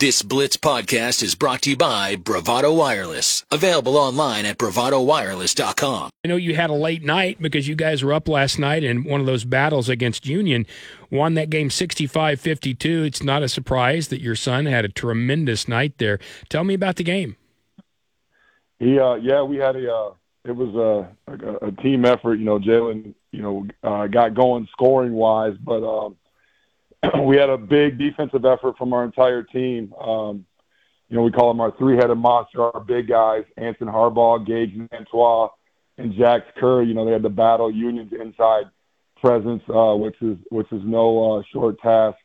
[0.00, 3.44] This Blitz podcast is brought to you by Bravado Wireless.
[3.50, 6.08] Available online at bravadowireless.com.
[6.24, 9.04] I know you had a late night because you guys were up last night in
[9.04, 10.64] one of those battles against Union.
[11.10, 13.02] Won that game 65 52.
[13.02, 16.18] It's not a surprise that your son had a tremendous night there.
[16.48, 17.36] Tell me about the game.
[18.78, 20.14] Yeah, yeah, we had a, uh,
[20.46, 20.74] it was
[21.28, 22.36] a, a, a team effort.
[22.36, 26.16] You know, Jalen, you know, uh, got going scoring wise, but, um,
[27.24, 29.92] we had a big defensive effort from our entire team.
[29.94, 30.44] Um,
[31.08, 35.50] you know, we call them our three-headed monster, our big guys, Anson Harbaugh, Gage Nantois,
[35.98, 36.82] and Jax Kerr.
[36.82, 38.64] You know, they had to battle Union's inside
[39.20, 42.16] presence, uh, which is which is no uh, short task.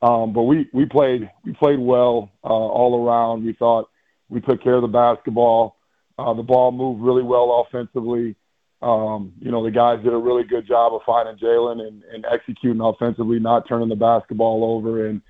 [0.00, 3.44] Um, but we we played we played well uh, all around.
[3.44, 3.88] We thought
[4.28, 5.76] we took care of the basketball.
[6.18, 8.36] Uh, the ball moved really well offensively.
[8.82, 12.26] Um, you know, the guys did a really good job of finding Jalen and, and
[12.30, 15.22] executing offensively, not turning the basketball over, and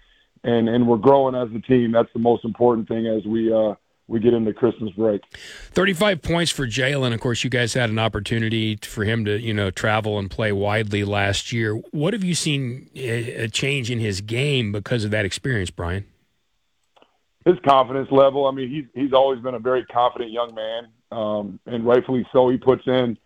[0.43, 1.93] and and we're growing as a team.
[1.93, 3.75] That's the most important thing as we uh,
[4.09, 5.21] we get into Christmas break.
[5.73, 7.13] Thirty-five points for Jalen.
[7.13, 10.51] Of course, you guys had an opportunity for him to you know travel and play
[10.51, 11.75] widely last year.
[11.91, 16.07] What have you seen a change in his game because of that experience, Brian?
[17.45, 18.47] His confidence level.
[18.47, 22.49] I mean, he's he's always been a very confident young man, um, and rightfully so.
[22.49, 23.19] He puts in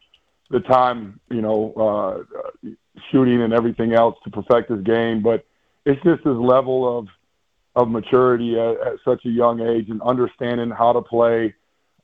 [0.51, 1.73] the time, you know,
[2.65, 2.71] uh,
[3.11, 5.23] shooting and everything else to perfect his game.
[5.23, 5.45] But
[5.85, 7.09] it's just his level of
[7.75, 11.55] of maturity at, at such a young age and understanding how to play,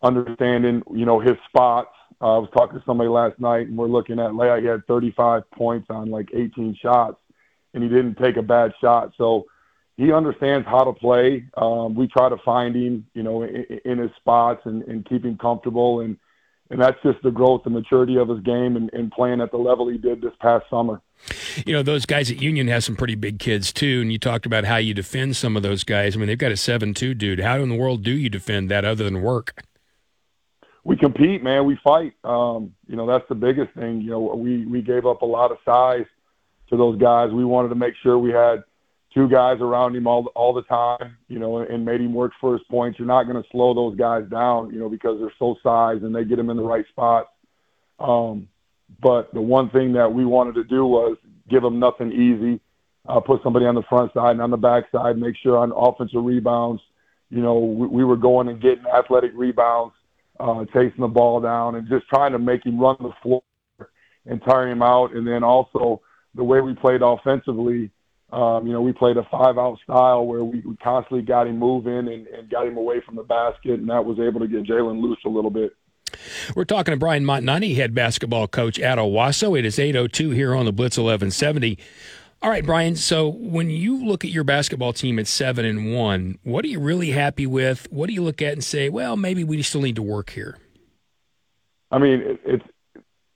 [0.03, 1.89] understanding, you know, his spots.
[2.21, 4.61] Uh, I was talking to somebody last night, and we're looking at Leia.
[4.61, 7.17] He had 35 points on like 18 shots,
[7.73, 9.13] and he didn't take a bad shot.
[9.17, 9.47] So
[9.97, 11.45] he understands how to play.
[11.57, 15.25] Um, we try to find him, you know, in, in his spots and, and keep
[15.25, 16.19] him comfortable and
[16.73, 19.59] and that's just the growth and maturity of his game and, and, playing at the
[19.59, 21.03] level he did this past summer.
[21.67, 24.47] You know, those guys at Union have some pretty big kids too, and you talked
[24.47, 26.17] about how you defend some of those guys.
[26.17, 27.41] I mean, they've got a seven-two dude.
[27.41, 29.63] How in the world do you defend that other than work?
[30.83, 31.67] We compete, man.
[31.67, 32.15] We fight.
[32.25, 34.01] Um, you know, that's the biggest thing.
[34.01, 36.07] You know, we we gave up a lot of size
[36.71, 37.31] to those guys.
[37.33, 38.65] We wanted to make sure we had
[39.15, 42.53] two guys around him all all the time, you know, and made him work for
[42.53, 42.99] his points.
[42.99, 46.15] You're not going to slow those guys down, you know, because they're so sized and
[46.15, 47.29] they get him in the right spots.
[47.99, 48.49] Um,
[49.01, 51.17] but the one thing that we wanted to do was
[51.49, 52.61] give them nothing easy.
[53.09, 55.73] Uh, put somebody on the front side and on the back side, make sure on
[55.75, 56.81] offensive rebounds,
[57.31, 59.95] you know, we, we were going and getting athletic rebounds,
[60.39, 63.43] uh, chasing the ball down, and just trying to make him run the floor
[64.27, 65.15] and tire him out.
[65.15, 66.01] And then also
[66.35, 67.91] the way we played offensively
[68.33, 71.59] um, you know, we played a five out style where we, we constantly got him
[71.59, 74.65] moving and, and got him away from the basket, and that was able to get
[74.65, 75.77] Jalen loose a little bit.
[76.57, 79.59] We're talking to Brian Montonati, head basketball coach at Owasso.
[79.59, 81.79] It is 8.02 here on the Blitz 1170.
[82.43, 82.97] All right, Brian.
[82.97, 86.81] So when you look at your basketball team at seven and one, what are you
[86.81, 87.87] really happy with?
[87.91, 90.59] What do you look at and say, well, maybe we still need to work here?
[91.91, 92.65] I mean, it, it's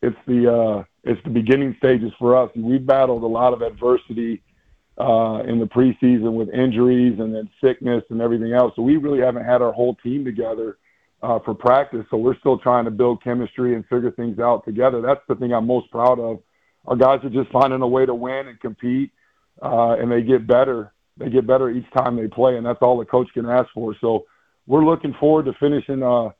[0.03, 4.43] it's the uh, it's the beginning stages for us, we've battled a lot of adversity
[4.99, 8.73] uh, in the preseason with injuries and then sickness and everything else.
[8.77, 10.79] So we really haven't had our whole team together
[11.23, 12.05] uh, for practice.
[12.11, 15.01] So we're still trying to build chemistry and figure things out together.
[15.03, 16.41] That's the thing I'm most proud of.
[16.87, 19.11] Our guys are just finding a way to win and compete,
[19.61, 20.93] uh, and they get better.
[21.19, 23.95] They get better each time they play, and that's all the coach can ask for.
[24.01, 24.27] So
[24.67, 26.31] we're looking forward to finishing uh,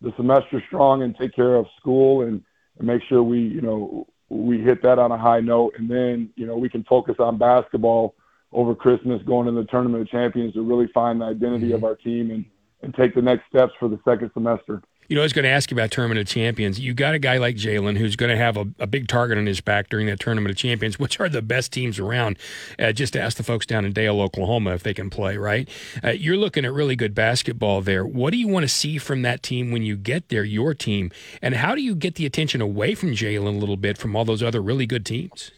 [0.00, 2.42] the semester strong and take care of school and,
[2.78, 6.30] and make sure we, you know, we hit that on a high note, and then
[6.34, 8.14] you know we can focus on basketball
[8.52, 11.76] over Christmas, going to the tournament of champions to really find the identity mm-hmm.
[11.76, 12.44] of our team and
[12.82, 14.82] and take the next steps for the second semester.
[15.08, 16.80] You know, I was going to ask you about Tournament of Champions.
[16.80, 19.44] You got a guy like Jalen who's going to have a, a, big target on
[19.44, 22.38] his back during that Tournament of Champions, which are the best teams around.
[22.78, 25.68] Uh, just to ask the folks down in Dale, Oklahoma, if they can play, right?
[26.02, 28.06] Uh, you're looking at really good basketball there.
[28.06, 31.10] What do you want to see from that team when you get there, your team?
[31.42, 34.24] And how do you get the attention away from Jalen a little bit from all
[34.24, 35.50] those other really good teams?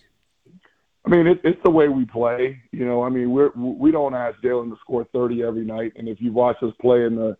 [1.05, 2.61] I mean, it, it's the way we play.
[2.73, 6.09] You know, I mean, we're we don't ask Jalen to score 30 every night, and
[6.09, 7.37] if you watch us play in the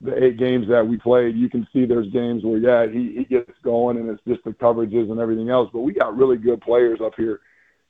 [0.00, 3.24] the eight games that we played, you can see there's games where yeah he he
[3.24, 5.70] gets going and it's just the coverages and everything else.
[5.72, 7.40] But we got really good players up here.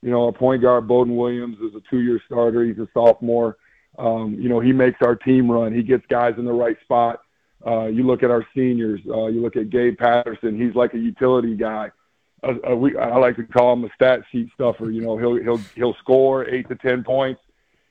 [0.01, 2.63] You know, our point guard Bowden Williams is a two-year starter.
[2.63, 3.57] He's a sophomore.
[3.97, 5.73] Um, you know, he makes our team run.
[5.73, 7.21] He gets guys in the right spot.
[7.65, 9.01] Uh, you look at our seniors.
[9.09, 10.59] Uh, you look at Gabe Patterson.
[10.59, 11.91] He's like a utility guy.
[12.43, 14.91] Uh, uh, we, I like to call him a stat sheet stuffer.
[14.91, 17.41] You know, he'll he'll he'll score eight to ten points.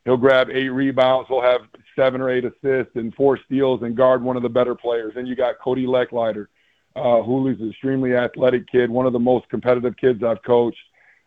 [0.04, 1.26] He'll grab eight rebounds.
[1.28, 1.62] He'll have
[1.96, 5.14] seven or eight assists and four steals and guard one of the better players.
[5.16, 6.46] And you got Cody Lecklider,
[6.94, 10.78] uh, an extremely athletic kid, one of the most competitive kids I've coached.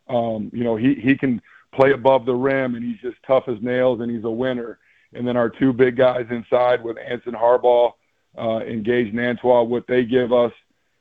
[0.07, 1.41] Um, you know, he, he can
[1.73, 4.79] play above the rim and he's just tough as nails and he's a winner.
[5.13, 7.91] and then our two big guys inside with Anson Harbaugh
[8.37, 10.51] uh, and Gage Nantua, what they give us.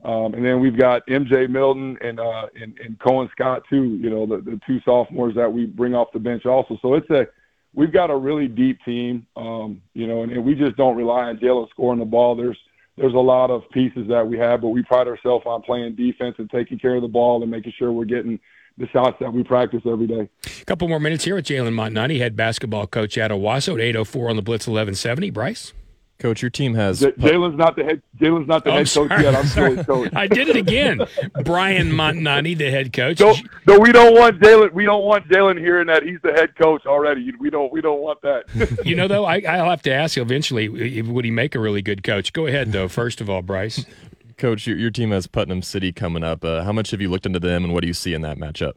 [0.03, 3.99] Um, and then we've got MJ Milton and, uh, and and Cohen Scott too.
[4.01, 6.77] You know, the, the two sophomores that we bring off the bench also.
[6.81, 7.27] So it's a
[7.73, 9.25] we've got a really deep team.
[9.35, 12.35] Um, you know, and, and we just don't rely on Jalen scoring the ball.
[12.35, 12.57] There's
[12.97, 16.35] there's a lot of pieces that we have, but we pride ourselves on playing defense
[16.37, 18.39] and taking care of the ball and making sure we're getting
[18.77, 20.29] the shots that we practice every day.
[20.61, 24.29] A couple more minutes here with Jalen Montonati, head basketball coach at Owasso at 804
[24.29, 25.29] on the Blitz 1170.
[25.29, 25.73] Bryce?
[26.19, 28.01] Coach, your team has J- Jalen's not the head.
[28.19, 29.35] Jalen's not the Oh, head I'm coach yet.
[29.35, 30.11] I'm still coach.
[30.13, 30.99] I did it again.
[31.45, 33.19] Brian Montonati, the head coach.
[33.19, 33.33] So,
[33.65, 34.73] so we don't want Jalen.
[34.73, 37.31] We don't want Jalen hearing that he's the head coach already.
[37.39, 37.71] We don't.
[37.71, 38.43] We don't want that.
[38.85, 40.67] You know, though, I, I'll have to ask you eventually,
[41.01, 42.33] would he make a really good coach?
[42.33, 42.87] Go ahead, though.
[42.89, 43.85] First of all, Bryce.
[44.37, 46.45] Coach, your, your team has Putnam City coming up.
[46.45, 48.37] Uh, how much have you looked into them, and what do you see in that
[48.37, 48.73] matchup?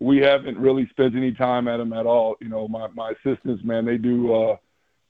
[0.00, 2.36] we haven't really spent any time at them at all.
[2.40, 4.56] You know, my my assistants, man, they do uh,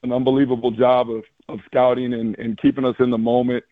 [0.05, 3.65] an unbelievable job of of scouting and, and keeping us in the moment.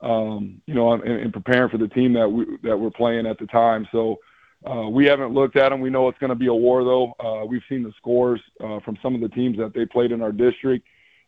[0.00, 3.38] Um, you know, and, and preparing for the team that we that we're playing at
[3.38, 3.86] the time.
[3.92, 4.18] So.
[4.62, 5.80] Uh, we haven't looked at them.
[5.80, 7.14] We know it's going to be a war, though.
[7.18, 10.20] Uh, we've seen the scores uh, from some of the teams that they played in
[10.20, 10.86] our district,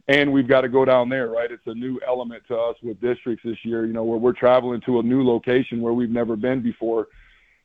[0.08, 1.50] and we've got to go down there, right?
[1.50, 3.86] It's a new element to us with districts this year.
[3.86, 7.08] You know, where we're traveling to a new location where we've never been before.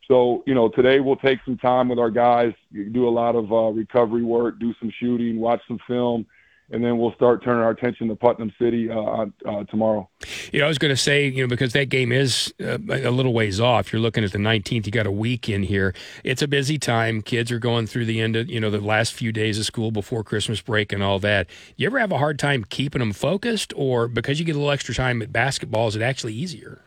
[0.07, 2.53] So, you know, today we'll take some time with our guys,
[2.93, 6.25] do a lot of uh, recovery work, do some shooting, watch some film,
[6.69, 10.09] and then we'll start turning our attention to Putnam City uh, uh, tomorrow.
[10.51, 13.11] You know, I was going to say, you know, because that game is uh, a
[13.11, 13.93] little ways off.
[13.93, 14.85] You're looking at the 19th.
[14.85, 15.93] You got a week in here.
[16.23, 17.21] It's a busy time.
[17.21, 19.91] Kids are going through the end of, you know, the last few days of school
[19.91, 21.47] before Christmas break and all that.
[21.77, 24.71] You ever have a hard time keeping them focused, or because you get a little
[24.71, 26.81] extra time at basketball, is it actually easier?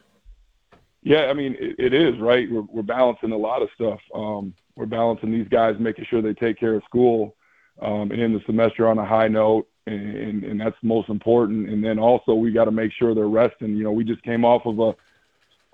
[1.03, 2.51] Yeah, I mean, it, it is, right?
[2.51, 4.01] We're, we're balancing a lot of stuff.
[4.15, 7.37] Um, we're balancing these guys, making sure they take care of school
[7.81, 11.69] um, and end the semester on a high note, and, and, that's most important.
[11.69, 13.77] And then also, we got to make sure they're resting.
[13.77, 14.95] You know, we just came off of a,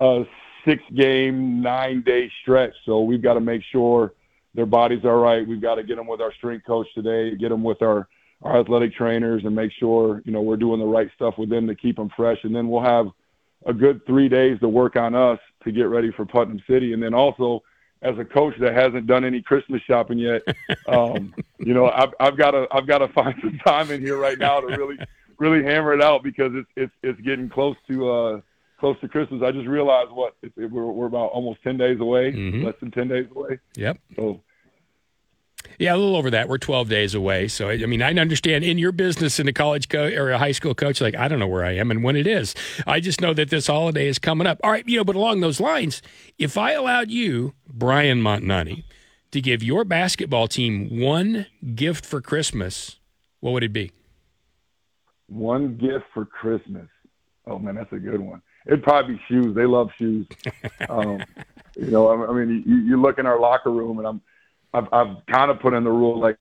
[0.04, 0.24] a
[0.66, 4.14] six game, nine day stretch, so we've got to make sure
[4.54, 5.46] their bodies are right.
[5.46, 8.08] We've got to get them with our strength coach today, get them with our,
[8.42, 11.66] our athletic trainers, and make sure, you know, we're doing the right stuff with them
[11.66, 12.38] to keep them fresh.
[12.42, 13.08] And then we'll have
[13.66, 16.92] a good three days to work on us to get ready for Putnam City.
[16.92, 17.62] And then also,
[18.02, 20.42] as a coach that hasn't done any Christmas shopping yet,
[20.86, 24.16] um, you know, I've, I've got to I've got to find some time in here
[24.18, 24.96] right now to really
[25.38, 28.40] really hammer it out because it's it's it's getting close to uh,
[28.78, 29.42] close to Christmas.
[29.44, 32.64] I just realized what it, it, we're we're about almost ten days away, Mhm.
[32.64, 33.58] less than ten days away.
[33.76, 33.98] Yep.
[34.16, 34.40] So
[35.78, 36.48] Yeah, a little over that.
[36.48, 37.48] We're 12 days away.
[37.48, 40.38] So, I I mean, I understand in your business in a college co- or a
[40.38, 42.54] high school coach, like, I don't know where I am and when it is.
[42.86, 44.60] I just know that this holiday is coming up.
[44.62, 46.02] All right, you know, but along those lines,
[46.38, 48.84] if I allowed you, Brian Montonati,
[49.30, 52.98] to give your basketball team one gift for Christmas,
[53.40, 53.92] what would it be?
[55.28, 56.86] one gift for Christmas.
[57.46, 58.42] Oh man, that's a good one.
[58.66, 59.54] It'd probably be shoes.
[59.54, 60.26] They love shoes.
[60.88, 61.22] um,
[61.76, 64.20] you know, I, I mean, you, you look in our locker room, and I'm,
[64.76, 66.36] I've, I've kind of put in the rule like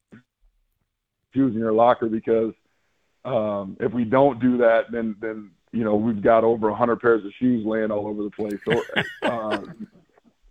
[1.33, 2.53] shoes in your locker because
[3.23, 6.99] um, if we don't do that, then then you know we've got over a hundred
[6.99, 8.59] pairs of shoes laying all over the place.
[8.67, 8.81] So
[9.27, 9.61] uh,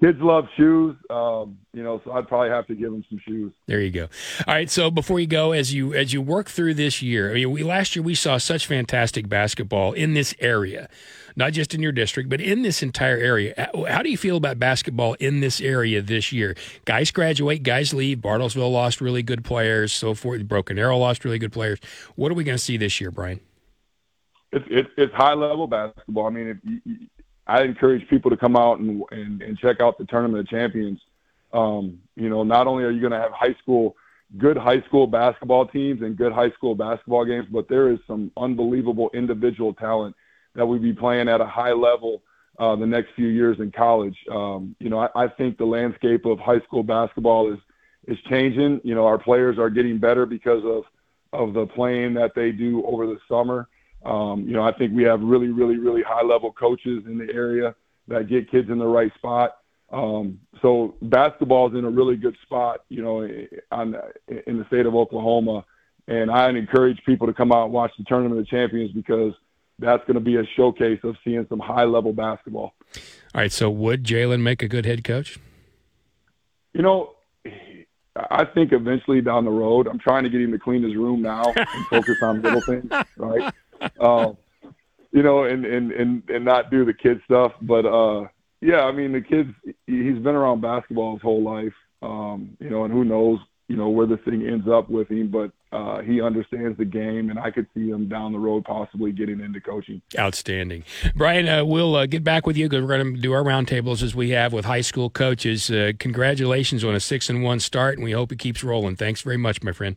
[0.04, 0.96] kids love shoes.
[1.10, 3.52] Um, you know, so I'd probably have to give them some shoes.
[3.66, 4.08] There you go.
[4.46, 4.70] All right.
[4.70, 7.62] So before you go, as you as you work through this year, I mean, we
[7.62, 10.88] last year we saw such fantastic basketball in this area,
[11.36, 13.70] not just in your district, but in this entire area.
[13.88, 16.54] How do you feel about basketball in this area this year?
[16.84, 18.18] Guys graduate, guys leave.
[18.18, 20.46] Bartlesville lost really good players, so forth.
[20.46, 21.78] Broken Arrow lost really good players.
[22.16, 23.40] What are we going to see this year, Brian?
[24.54, 26.26] it's it's it's high level basketball.
[26.26, 27.06] I mean, if you, you,
[27.46, 31.00] I encourage people to come out and, and and check out the tournament of champions.
[31.52, 33.96] Um, you know, not only are you going to have high school,
[34.38, 38.32] good high school basketball teams and good high school basketball games, but there is some
[38.36, 40.16] unbelievable individual talent
[40.54, 42.22] that we be playing at a high level
[42.58, 44.16] uh, the next few years in college.
[44.30, 47.58] Um, you know, I, I think the landscape of high school basketball is
[48.06, 48.80] is changing.
[48.84, 50.84] You know, our players are getting better because of
[51.32, 53.68] of the playing that they do over the summer.
[54.04, 57.32] Um, you know, I think we have really, really, really high level coaches in the
[57.32, 57.74] area
[58.08, 59.58] that get kids in the right spot.
[59.92, 63.22] Um, so basketball is in a really good spot, you know,
[63.70, 63.96] on
[64.46, 65.64] in the state of Oklahoma,
[66.08, 69.32] and I encourage people to come out and watch the Tournament of Champions because
[69.78, 72.74] that's going to be a showcase of seeing some high level basketball.
[73.34, 73.52] All right.
[73.52, 75.38] So would Jalen make a good head coach?
[76.72, 77.14] You know,
[78.30, 81.22] I think eventually down the road, I'm trying to get him to clean his room
[81.22, 83.52] now and focus on little things, right?
[84.04, 84.36] Um,
[85.12, 87.52] you know, and, and, and, and not do the kid stuff.
[87.62, 88.26] But, uh,
[88.60, 89.54] yeah, I mean, the kid's,
[89.86, 93.88] he's been around basketball his whole life, um, you know, and who knows, you know,
[93.88, 95.28] where this thing ends up with him.
[95.28, 99.12] But uh, he understands the game, and I could see him down the road possibly
[99.12, 100.02] getting into coaching.
[100.18, 100.84] Outstanding,
[101.14, 101.48] Brian.
[101.48, 104.14] Uh, we'll uh, get back with you because we're going to do our roundtables as
[104.14, 105.70] we have with high school coaches.
[105.70, 108.96] Uh, congratulations on a six and one start, and we hope it keeps rolling.
[108.96, 109.96] Thanks very much, my friend.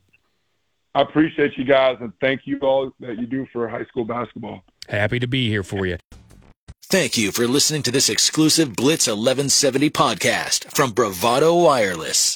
[0.98, 4.63] I appreciate you guys, and thank you all that you do for high school basketball.
[4.89, 5.98] Happy to be here for you.
[6.86, 12.36] Thank you for listening to this exclusive Blitz 1170 podcast from Bravado Wireless.